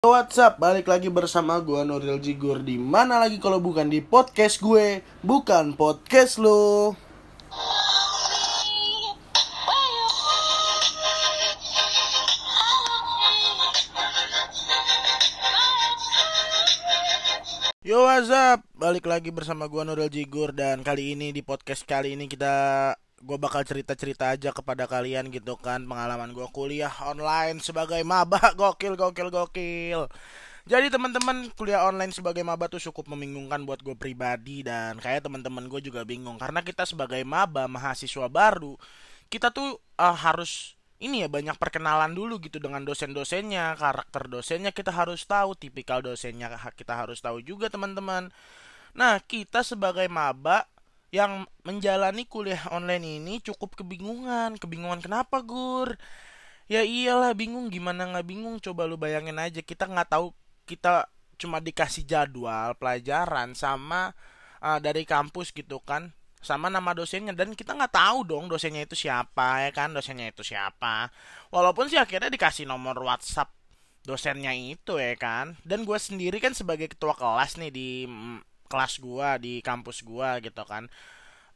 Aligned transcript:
What's 0.00 0.40
up? 0.40 0.56
Balik 0.56 0.88
lagi 0.88 1.12
bersama 1.12 1.60
gue 1.60 1.76
Nuril 1.84 2.16
Jigur 2.24 2.64
di 2.64 2.80
mana 2.80 3.20
lagi 3.20 3.36
kalau 3.36 3.60
bukan 3.60 3.84
di 3.84 4.00
podcast 4.00 4.56
gue, 4.64 5.04
bukan 5.20 5.76
podcast 5.76 6.40
lo. 6.40 6.96
Yo 17.84 18.08
what's 18.08 18.32
up? 18.32 18.64
Balik 18.72 19.04
lagi 19.04 19.28
bersama 19.28 19.68
gue 19.68 19.84
Nuril 19.84 20.08
Jigur 20.08 20.56
dan 20.56 20.80
kali 20.80 21.12
ini 21.12 21.28
di 21.28 21.44
podcast 21.44 21.84
kali 21.84 22.16
ini 22.16 22.24
kita 22.24 22.96
gue 23.20 23.36
bakal 23.36 23.62
cerita-cerita 23.62 24.32
aja 24.32 24.50
kepada 24.50 24.88
kalian 24.88 25.28
gitu 25.28 25.60
kan 25.60 25.84
pengalaman 25.84 26.32
gue 26.32 26.48
kuliah 26.56 26.92
online 27.04 27.60
sebagai 27.60 28.00
maba 28.00 28.40
gokil 28.60 28.96
gokil 28.96 29.28
gokil. 29.28 30.08
Jadi 30.68 30.92
teman-teman 30.92 31.48
kuliah 31.56 31.84
online 31.88 32.12
sebagai 32.12 32.44
maba 32.44 32.68
tuh 32.68 32.80
cukup 32.80 33.12
membingungkan 33.12 33.64
buat 33.64 33.80
gue 33.80 33.96
pribadi 33.96 34.64
dan 34.64 35.00
kayak 35.00 35.24
teman-teman 35.28 35.68
gue 35.68 35.80
juga 35.84 36.04
bingung 36.04 36.36
karena 36.36 36.60
kita 36.60 36.84
sebagai 36.84 37.20
maba 37.24 37.64
mahasiswa 37.68 38.28
baru 38.28 38.76
kita 39.30 39.54
tuh 39.54 39.78
uh, 39.96 40.16
harus 40.16 40.74
ini 41.00 41.24
ya 41.24 41.28
banyak 41.32 41.56
perkenalan 41.56 42.12
dulu 42.12 42.36
gitu 42.44 42.60
dengan 42.60 42.84
dosen-dosennya, 42.84 43.72
karakter 43.80 44.28
dosennya 44.28 44.68
kita 44.68 44.92
harus 44.92 45.24
tahu, 45.24 45.56
tipikal 45.56 46.04
dosennya 46.04 46.52
kita 46.76 46.92
harus 46.92 47.24
tahu 47.24 47.40
juga 47.40 47.72
teman-teman. 47.72 48.28
Nah, 48.92 49.16
kita 49.24 49.64
sebagai 49.64 50.04
maba 50.12 50.68
yang 51.10 51.42
menjalani 51.66 52.22
kuliah 52.26 52.70
online 52.70 53.18
ini 53.22 53.34
cukup 53.42 53.74
kebingungan. 53.74 54.54
Kebingungan 54.56 55.02
kenapa, 55.02 55.42
Gur? 55.42 55.98
Ya 56.70 56.86
iyalah 56.86 57.34
bingung. 57.34 57.66
Gimana 57.66 58.06
nggak 58.06 58.26
bingung? 58.26 58.62
Coba 58.62 58.86
lu 58.86 58.94
bayangin 58.94 59.38
aja. 59.42 59.58
Kita 59.58 59.90
nggak 59.90 60.10
tahu. 60.10 60.30
Kita 60.66 61.10
cuma 61.34 61.58
dikasih 61.58 62.06
jadwal 62.06 62.76
pelajaran 62.78 63.56
sama 63.58 64.14
uh, 64.62 64.78
dari 64.78 65.02
kampus 65.02 65.50
gitu 65.50 65.82
kan. 65.82 66.14
Sama 66.38 66.70
nama 66.70 66.94
dosennya. 66.94 67.34
Dan 67.34 67.58
kita 67.58 67.74
nggak 67.74 67.90
tahu 67.90 68.18
dong 68.22 68.46
dosennya 68.46 68.86
itu 68.86 68.94
siapa 68.94 69.66
ya 69.66 69.70
kan? 69.74 69.90
Dosennya 69.90 70.30
itu 70.30 70.46
siapa. 70.46 71.10
Walaupun 71.50 71.90
sih 71.90 71.98
akhirnya 71.98 72.30
dikasih 72.30 72.70
nomor 72.70 72.94
WhatsApp 73.02 73.50
dosennya 74.06 74.54
itu 74.54 74.94
ya 74.94 75.18
kan? 75.18 75.58
Dan 75.66 75.82
gue 75.82 75.98
sendiri 75.98 76.38
kan 76.38 76.54
sebagai 76.54 76.86
ketua 76.86 77.18
kelas 77.18 77.58
nih 77.58 77.74
di 77.74 77.88
mm, 78.06 78.49
kelas 78.70 79.02
gue 79.02 79.28
di 79.42 79.52
kampus 79.60 80.06
gue 80.06 80.30
gitu 80.46 80.62
kan. 80.62 80.86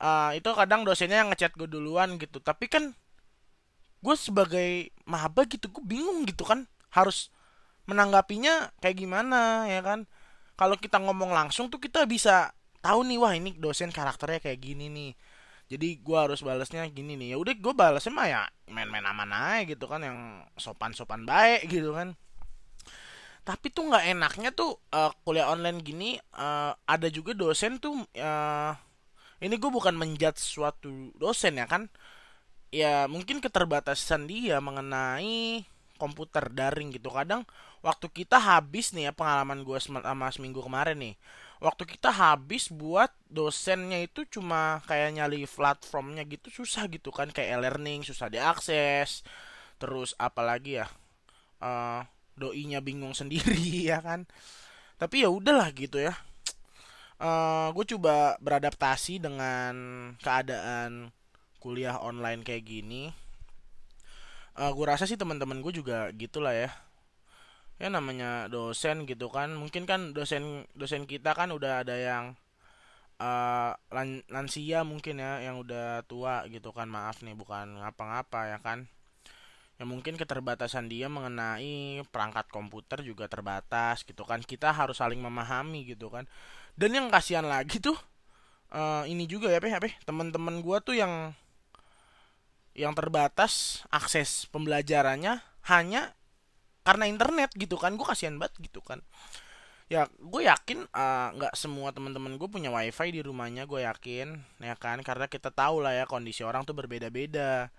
Uh, 0.03 0.34
itu 0.34 0.51
kadang 0.51 0.83
dosennya 0.83 1.23
yang 1.23 1.31
ngechat 1.31 1.55
gue 1.55 1.71
duluan 1.71 2.19
gitu. 2.19 2.43
Tapi 2.43 2.67
kan 2.67 2.91
gue 4.03 4.17
sebagai 4.19 4.91
maba 5.06 5.47
gitu 5.47 5.71
gue 5.71 5.84
bingung 5.87 6.27
gitu 6.27 6.43
kan. 6.43 6.67
Harus 6.91 7.31
menanggapinya 7.87 8.75
kayak 8.83 8.98
gimana 8.98 9.71
ya 9.71 9.81
kan. 9.87 10.11
Kalau 10.59 10.75
kita 10.75 10.98
ngomong 10.98 11.31
langsung 11.31 11.71
tuh 11.71 11.79
kita 11.79 12.03
bisa 12.11 12.51
tahu 12.83 13.06
nih 13.06 13.19
wah 13.23 13.33
ini 13.34 13.55
dosen 13.55 13.95
karakternya 13.95 14.43
kayak 14.43 14.59
gini 14.59 14.91
nih. 14.91 15.12
Jadi 15.71 16.03
gue 16.03 16.19
harus 16.19 16.43
balasnya 16.43 16.84
gini 16.91 17.15
nih. 17.15 17.34
Ya 17.34 17.37
udah 17.39 17.55
gue 17.55 17.75
balasnya 17.75 18.12
mah 18.12 18.27
ya 18.27 18.43
main-main 18.69 19.06
aman 19.06 19.31
aja 19.31 19.62
gitu 19.71 19.87
kan 19.87 20.03
yang 20.03 20.19
sopan-sopan 20.59 21.23
baik 21.25 21.71
gitu 21.71 21.95
kan 21.95 22.19
tapi 23.45 23.69
tuh 23.69 23.92
nggak 23.92 24.05
enaknya 24.17 24.50
tuh 24.56 24.81
uh, 24.91 25.12
kuliah 25.25 25.53
online 25.53 25.81
gini 25.84 26.17
uh, 26.33 26.73
ada 26.89 27.09
juga 27.12 27.37
dosen 27.37 27.77
tuh 27.77 28.00
uh, 28.17 28.73
ini 29.45 29.61
gue 29.61 29.70
bukan 29.70 29.92
menjat 29.92 30.41
suatu 30.41 31.12
dosen 31.20 31.61
ya 31.61 31.69
kan? 31.69 31.92
Ya 32.72 33.05
mungkin 33.06 33.39
keterbatasan 33.45 34.25
dia 34.25 34.56
mengenai 34.65 35.69
komputer 36.00 36.48
daring 36.48 36.91
gitu. 36.97 37.12
Kadang 37.12 37.45
waktu 37.84 38.09
kita 38.09 38.41
habis 38.41 38.97
nih 38.97 39.11
ya 39.11 39.12
pengalaman 39.12 39.61
gue 39.61 39.77
sama 39.78 40.27
seminggu 40.33 40.65
kemarin 40.65 40.97
nih 40.97 41.15
waktu 41.61 41.84
kita 41.84 42.09
habis 42.12 42.72
buat 42.72 43.12
dosennya 43.28 44.00
itu 44.05 44.25
cuma 44.28 44.81
kayak 44.89 45.17
nyali 45.20 45.45
platformnya 45.45 46.25
gitu 46.25 46.65
susah 46.65 46.88
gitu 46.88 47.12
kan. 47.12 47.28
Kayak 47.28 47.61
e-learning 47.61 48.00
susah 48.06 48.32
diakses. 48.32 49.21
Terus 49.76 50.16
apalagi 50.16 50.81
ya 50.81 50.88
uh, 51.61 52.00
doinya 52.34 52.83
bingung 52.83 53.15
sendiri 53.15 53.59
ya 53.91 53.99
kan? 54.03 54.27
Tapi 54.99 55.27
ya 55.27 55.31
udahlah 55.31 55.71
gitu 55.75 55.99
ya. 55.99 56.15
Uh, 57.19 57.71
gue 57.72 57.95
coba 57.95 58.37
beradaptasi 58.43 59.22
dengan 59.22 59.75
keadaan 60.19 61.15
kuliah 61.62 61.99
online 61.99 62.43
kayak 62.43 62.67
gini. 62.67 63.15
Uh, 64.55 64.71
gue 64.71 64.87
rasa 64.87 65.06
sih 65.06 65.19
teman-teman 65.19 65.62
gue 65.62 65.73
juga 65.75 66.11
gitulah 66.15 66.55
ya. 66.55 66.71
Ya 67.78 67.91
namanya 67.91 68.47
dosen 68.50 69.06
gitu 69.06 69.31
kan. 69.31 69.50
Mungkin 69.55 69.87
kan 69.87 70.15
dosen 70.15 70.67
dosen 70.78 71.06
kita 71.11 71.34
kan 71.34 71.50
udah 71.50 71.83
ada 71.83 71.94
yang 71.99 72.25
uh, 73.19 73.75
lan, 73.91 74.23
lansia 74.31 74.87
mungkin 74.87 75.19
ya 75.19 75.43
yang 75.43 75.59
udah 75.62 76.06
tua 76.06 76.47
gitu 76.50 76.71
kan. 76.71 76.87
Maaf 76.87 77.23
nih 77.23 77.34
bukan 77.34 77.83
ngapa-ngapa 77.83 78.55
ya 78.55 78.59
kan 78.62 78.87
ya 79.75 79.85
mungkin 79.85 80.15
keterbatasan 80.15 80.87
dia 80.87 81.11
mengenai 81.11 82.07
perangkat 82.09 82.47
komputer 82.51 83.03
juga 83.03 83.27
terbatas 83.27 84.07
gitu 84.07 84.23
kan. 84.23 84.43
Kita 84.43 84.71
harus 84.71 85.03
saling 85.03 85.19
memahami 85.19 85.87
gitu 85.89 86.11
kan. 86.11 86.31
Dan 86.79 86.95
yang 86.95 87.07
kasihan 87.11 87.47
lagi 87.47 87.83
tuh 87.83 87.99
uh, 88.71 89.03
ini 89.07 89.27
juga 89.27 89.51
ya 89.51 89.59
peh 89.59 89.95
teman-teman 90.07 90.62
gua 90.62 90.79
tuh 90.79 90.95
yang 90.99 91.35
yang 92.75 92.91
terbatas 92.95 93.87
akses 93.91 94.51
pembelajarannya 94.51 95.39
hanya 95.71 96.11
karena 96.83 97.06
internet 97.06 97.55
gitu 97.55 97.79
kan. 97.79 97.95
Gue 97.95 98.06
kasihan 98.06 98.35
banget 98.39 98.59
gitu 98.62 98.83
kan. 98.83 99.03
Ya 99.87 100.11
gue 100.17 100.43
yakin 100.49 100.91
nggak 101.39 101.55
uh, 101.55 101.59
semua 101.59 101.95
teman-teman 101.95 102.35
gue 102.41 102.49
punya 102.51 102.73
wifi 102.75 103.15
di 103.15 103.21
rumahnya 103.23 103.67
gue 103.71 103.87
yakin 103.87 104.43
ya 104.59 104.75
kan. 104.75 105.01
Karena 105.06 105.31
kita 105.31 105.55
tahu 105.55 105.83
lah 105.87 105.95
ya 105.95 106.05
kondisi 106.06 106.43
orang 106.43 106.67
tuh 106.67 106.75
berbeda-beda 106.75 107.71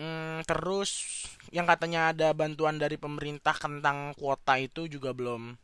hmm, 0.00 0.44
terus 0.48 1.24
yang 1.50 1.64
katanya 1.68 2.12
ada 2.12 2.28
bantuan 2.32 2.76
dari 2.80 2.96
pemerintah 2.96 3.56
tentang 3.56 4.12
kuota 4.16 4.56
itu 4.60 4.88
juga 4.90 5.12
belum 5.16 5.56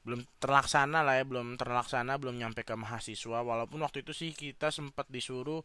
belum 0.00 0.24
terlaksana 0.40 1.04
lah 1.04 1.20
ya 1.20 1.24
belum 1.28 1.60
terlaksana 1.60 2.16
belum 2.16 2.40
nyampe 2.40 2.64
ke 2.64 2.72
mahasiswa. 2.72 3.44
Walaupun 3.44 3.84
waktu 3.84 4.00
itu 4.02 4.12
sih 4.16 4.32
kita 4.32 4.72
sempat 4.72 5.06
disuruh 5.12 5.60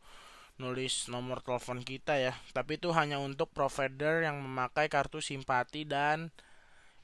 nulis 0.59 1.07
nomor 1.12 1.44
telepon 1.44 1.84
kita 1.84 2.19
ya. 2.19 2.34
Tapi 2.51 2.79
itu 2.79 2.91
hanya 2.96 3.19
untuk 3.19 3.51
provider 3.51 4.28
yang 4.28 4.40
memakai 4.44 4.91
kartu 4.91 5.19
simpati 5.23 5.88
dan 5.88 6.31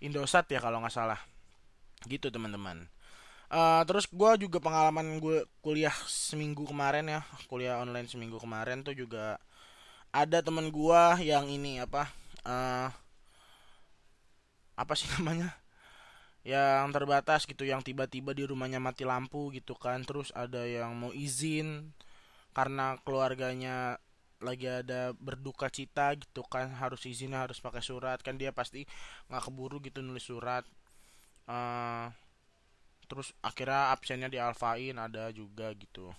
Indosat 0.01 0.49
ya 0.49 0.59
kalau 0.59 0.81
nggak 0.81 0.95
salah. 0.95 1.19
Gitu 2.09 2.33
teman-teman. 2.33 2.89
Uh, 3.51 3.83
terus 3.83 4.07
gue 4.07 4.47
juga 4.47 4.63
pengalaman 4.63 5.19
gue 5.19 5.43
kuliah 5.61 5.93
seminggu 6.07 6.65
kemarin 6.65 7.05
ya. 7.05 7.21
Kuliah 7.45 7.77
online 7.79 8.09
seminggu 8.09 8.41
kemarin 8.41 8.81
tuh 8.81 8.97
juga 8.97 9.37
ada 10.11 10.43
teman 10.43 10.67
gue 10.67 11.03
yang 11.23 11.47
ini 11.47 11.79
apa 11.79 12.11
uh, 12.43 12.91
apa 14.75 14.93
sih 14.95 15.07
namanya 15.17 15.55
yang 16.41 16.89
terbatas 16.89 17.45
gitu 17.45 17.61
yang 17.69 17.85
tiba-tiba 17.85 18.33
di 18.33 18.49
rumahnya 18.49 18.81
mati 18.81 19.05
lampu 19.05 19.53
gitu 19.53 19.77
kan. 19.77 20.01
Terus 20.01 20.33
ada 20.33 20.65
yang 20.65 20.97
mau 20.97 21.13
izin 21.13 21.93
karena 22.51 22.97
keluarganya 23.05 24.01
lagi 24.41 24.65
ada 24.65 25.13
berduka 25.21 25.69
cita 25.69 26.17
gitu 26.17 26.41
kan 26.49 26.73
harus 26.81 27.05
izinnya 27.05 27.45
harus 27.45 27.61
pakai 27.61 27.85
surat. 27.85 28.17
Kan 28.25 28.41
dia 28.41 28.49
pasti 28.49 28.89
nggak 29.29 29.43
keburu 29.45 29.77
gitu 29.85 30.01
nulis 30.01 30.25
surat. 30.25 30.65
Uh, 31.45 32.09
terus 33.05 33.37
akhirnya 33.45 33.93
absennya 33.93 34.29
di 34.31 34.41
alfain 34.41 34.97
ada 34.97 35.29
juga 35.29 35.69
gitu. 35.77 36.09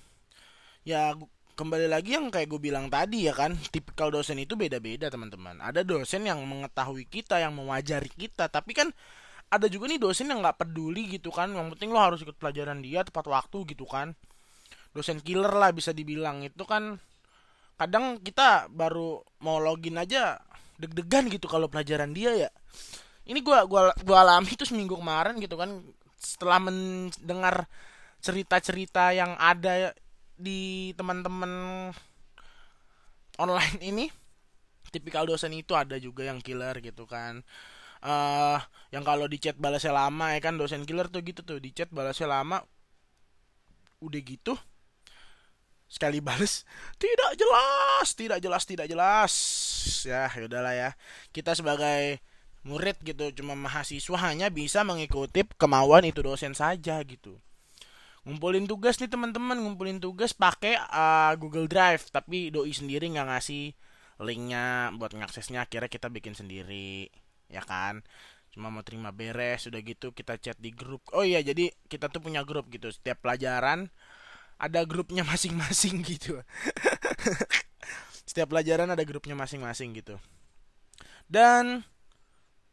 Ya 0.86 1.18
kembali 1.52 1.86
lagi 1.86 2.16
yang 2.16 2.32
kayak 2.32 2.48
gue 2.48 2.60
bilang 2.60 2.88
tadi 2.88 3.28
ya 3.28 3.36
kan 3.36 3.52
tipikal 3.68 4.08
dosen 4.08 4.40
itu 4.40 4.56
beda-beda 4.56 5.12
teman-teman. 5.12 5.60
Ada 5.60 5.84
dosen 5.84 6.24
yang 6.24 6.40
mengetahui 6.42 7.04
kita 7.04 7.38
yang 7.38 7.52
mewajari 7.52 8.08
kita 8.08 8.48
tapi 8.48 8.72
kan 8.72 8.88
ada 9.52 9.68
juga 9.68 9.84
nih 9.92 10.00
dosen 10.00 10.32
yang 10.32 10.40
nggak 10.40 10.64
peduli 10.64 11.12
gitu 11.12 11.28
kan. 11.28 11.52
Yang 11.52 11.76
penting 11.76 11.92
lo 11.92 12.00
harus 12.00 12.24
ikut 12.24 12.40
pelajaran 12.40 12.80
dia 12.80 13.04
tepat 13.04 13.28
waktu 13.28 13.68
gitu 13.76 13.84
kan. 13.84 14.16
Dosen 14.96 15.20
killer 15.20 15.52
lah 15.52 15.76
bisa 15.76 15.92
dibilang. 15.92 16.40
Itu 16.40 16.64
kan 16.64 16.96
kadang 17.76 18.20
kita 18.24 18.72
baru 18.72 19.20
mau 19.44 19.60
login 19.60 20.00
aja 20.00 20.40
deg-degan 20.80 21.28
gitu 21.28 21.52
kalau 21.52 21.68
pelajaran 21.68 22.16
dia 22.16 22.48
ya. 22.48 22.50
Ini 23.28 23.38
gua 23.44 23.68
gua 23.68 23.92
gua 24.02 24.16
alami 24.24 24.56
itu 24.56 24.64
seminggu 24.64 24.96
kemarin 24.96 25.36
gitu 25.36 25.60
kan. 25.60 25.84
Setelah 26.16 26.58
mendengar 26.64 27.68
cerita-cerita 28.22 29.12
yang 29.12 29.36
ada 29.36 29.92
di 30.42 30.90
teman-teman 30.98 31.50
online 33.38 33.78
ini 33.80 34.06
tipikal 34.92 35.24
dosen 35.24 35.54
itu 35.56 35.72
ada 35.72 35.96
juga 35.96 36.28
yang 36.28 36.42
killer 36.42 36.76
gitu 36.82 37.08
kan. 37.08 37.40
Uh, 38.02 38.58
yang 38.90 39.06
kalau 39.06 39.30
di 39.30 39.38
chat 39.38 39.54
balasnya 39.54 39.94
lama 39.94 40.34
ya 40.34 40.42
kan 40.42 40.58
dosen 40.58 40.82
killer 40.82 41.06
tuh 41.06 41.22
gitu 41.22 41.46
tuh 41.46 41.62
di 41.62 41.70
chat 41.70 41.86
balasnya 41.94 42.26
lama 42.26 42.58
udah 44.02 44.18
gitu 44.26 44.58
sekali 45.86 46.18
balas 46.18 46.66
tidak 46.98 47.38
jelas 47.38 48.06
tidak 48.18 48.38
jelas 48.42 48.62
tidak 48.66 48.86
jelas. 48.90 49.32
Ya 50.02 50.26
udahlah 50.34 50.74
ya. 50.74 50.90
Kita 51.30 51.54
sebagai 51.54 52.18
murid 52.62 52.98
gitu 53.02 53.30
cuma 53.42 53.58
mahasiswa 53.58 54.18
hanya 54.22 54.46
bisa 54.50 54.86
mengikuti 54.86 55.42
kemauan 55.58 56.06
itu 56.06 56.22
dosen 56.22 56.54
saja 56.54 56.98
gitu 57.02 57.38
ngumpulin 58.22 58.66
tugas 58.70 58.98
nih 58.98 59.10
teman-teman. 59.10 59.58
Ngumpulin 59.58 59.98
tugas 59.98 60.32
pakai 60.34 60.78
uh, 60.78 61.34
Google 61.38 61.66
Drive. 61.66 62.08
Tapi 62.10 62.50
doi 62.54 62.72
sendiri 62.74 63.10
nggak 63.10 63.28
ngasih 63.28 63.64
linknya 64.22 64.94
buat 64.96 65.12
ngaksesnya. 65.14 65.66
Akhirnya 65.66 65.90
kita 65.90 66.08
bikin 66.10 66.34
sendiri 66.38 67.10
ya 67.50 67.62
kan? 67.62 68.00
Cuma 68.52 68.68
mau 68.68 68.84
terima 68.84 69.08
beres 69.12 69.64
sudah 69.64 69.80
gitu 69.80 70.12
kita 70.12 70.36
chat 70.36 70.56
di 70.60 70.70
grup. 70.72 71.00
Oh 71.16 71.24
iya 71.24 71.40
jadi 71.40 71.72
kita 71.88 72.12
tuh 72.12 72.20
punya 72.20 72.44
grup 72.44 72.68
gitu. 72.68 72.92
Setiap 72.92 73.24
pelajaran 73.24 73.88
ada 74.60 74.80
grupnya 74.84 75.24
masing-masing 75.30 76.04
gitu. 76.04 76.38
Setiap 78.28 78.52
pelajaran 78.52 78.88
ada 78.92 79.02
grupnya 79.02 79.34
masing-masing 79.34 79.96
gitu. 79.98 80.20
Dan 81.26 81.82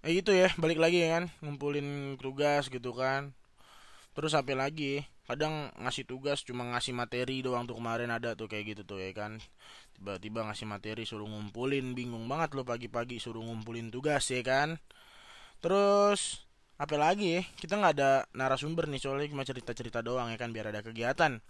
ya 0.04 0.12
gitu 0.14 0.32
ya. 0.36 0.52
Balik 0.60 0.78
lagi 0.84 1.00
ya 1.04 1.20
kan 1.20 1.26
ngumpulin 1.40 2.20
tugas 2.20 2.68
gitu 2.68 2.92
kan. 2.92 3.32
Terus 4.12 4.36
apa 4.36 4.52
lagi 4.52 5.08
kadang 5.30 5.70
ngasih 5.78 6.10
tugas 6.10 6.42
cuma 6.42 6.66
ngasih 6.74 6.98
materi 6.98 7.46
doang 7.46 7.70
tuh 7.70 7.78
kemarin 7.78 8.10
ada 8.10 8.34
tuh 8.34 8.50
kayak 8.50 8.74
gitu 8.74 8.82
tuh 8.90 8.98
ya 8.98 9.14
kan. 9.14 9.38
Tiba-tiba 9.94 10.50
ngasih 10.50 10.66
materi 10.66 11.06
suruh 11.06 11.30
ngumpulin 11.30 11.94
bingung 11.94 12.26
banget 12.26 12.58
lo 12.58 12.66
pagi-pagi 12.66 13.22
suruh 13.22 13.46
ngumpulin 13.46 13.94
tugas 13.94 14.26
ya 14.34 14.42
kan. 14.42 14.82
Terus 15.62 16.50
apa 16.80 16.96
lagi 16.96 17.36
ya 17.36 17.42
kita 17.60 17.76
nggak 17.76 17.94
ada 18.00 18.12
narasumber 18.32 18.88
nih 18.88 19.04
soalnya 19.04 19.28
cuma 19.28 19.44
cerita-cerita 19.44 20.00
doang 20.00 20.32
ya 20.32 20.40
kan 20.40 20.56
biar 20.56 20.72
ada 20.72 20.80
kegiatan 20.80 21.44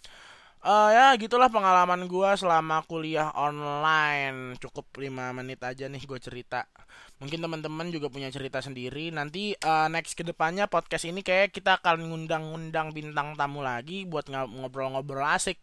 uh, 0.63 0.89
ya 0.91 1.15
gitulah 1.15 1.47
pengalaman 1.47 2.07
gue 2.07 2.31
selama 2.35 2.83
kuliah 2.88 3.31
online. 3.35 4.59
Cukup 4.59 4.89
5 4.91 5.38
menit 5.38 5.59
aja 5.63 5.88
nih 5.88 6.03
gue 6.03 6.19
cerita. 6.19 6.67
Mungkin 7.19 7.39
teman-teman 7.44 7.91
juga 7.91 8.07
punya 8.07 8.31
cerita 8.31 8.63
sendiri. 8.63 9.11
Nanti 9.11 9.56
uh, 9.63 9.88
next 9.91 10.15
ke 10.15 10.23
depannya 10.23 10.67
podcast 10.71 11.07
ini 11.07 11.23
kayak 11.23 11.51
kita 11.51 11.79
akan 11.83 12.11
ngundang-ngundang 12.11 12.95
bintang 12.95 13.35
tamu 13.35 13.59
lagi 13.63 14.07
buat 14.07 14.27
ngobrol-ngobrol 14.31 15.23
asik. 15.27 15.59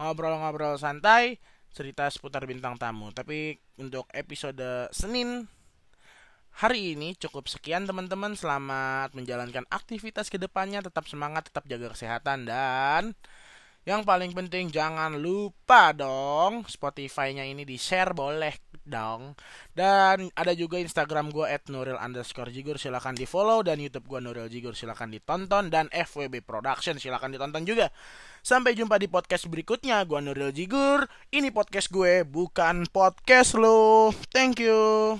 Ngobrol-ngobrol 0.00 0.80
santai 0.80 1.36
cerita 1.76 2.08
seputar 2.08 2.48
bintang 2.48 2.80
tamu. 2.80 3.12
Tapi 3.12 3.60
untuk 3.76 4.08
episode 4.16 4.88
Senin 4.92 5.44
hari 6.56 6.96
ini 6.96 7.12
cukup 7.20 7.44
sekian 7.52 7.84
teman-teman. 7.84 8.32
Selamat 8.32 9.12
menjalankan 9.12 9.68
aktivitas 9.68 10.32
ke 10.32 10.40
depannya 10.40 10.80
tetap 10.80 11.04
semangat 11.04 11.52
tetap 11.52 11.68
jaga 11.68 11.92
kesehatan. 11.92 12.48
Dan 12.48 13.12
yang 13.86 14.02
paling 14.02 14.34
penting 14.34 14.66
jangan 14.66 15.14
lupa 15.14 15.94
dong 15.94 16.66
Spotify-nya 16.66 17.46
ini 17.46 17.62
di 17.62 17.78
share 17.78 18.10
boleh 18.10 18.66
dong. 18.82 19.38
Dan 19.70 20.26
ada 20.34 20.50
juga 20.58 20.82
Instagram 20.82 21.30
gue 21.30 21.46
at 21.46 21.70
Nuril 21.70 21.94
underscore 21.94 22.50
Jigur 22.50 22.82
Silahkan 22.82 23.14
di 23.14 23.30
follow 23.30 23.62
Dan 23.62 23.78
Youtube 23.78 24.06
gue 24.10 24.18
Nuril 24.18 24.50
Jigur 24.50 24.74
silahkan 24.74 25.06
ditonton. 25.06 25.70
Dan 25.70 25.86
FWB 25.94 26.42
Production 26.42 26.98
silahkan 26.98 27.30
ditonton 27.30 27.62
juga. 27.62 27.94
Sampai 28.42 28.74
jumpa 28.74 28.98
di 28.98 29.06
podcast 29.06 29.46
berikutnya 29.46 30.02
Gue 30.02 30.18
Nuril 30.18 30.50
Jigur. 30.50 31.06
Ini 31.30 31.54
podcast 31.54 31.86
gue 31.94 32.26
bukan 32.26 32.90
podcast 32.90 33.54
lo. 33.54 34.10
Thank 34.34 34.62
you 34.62 35.14